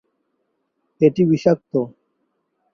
এটি 1.01 1.21
বিষাক্ত। 1.25 1.73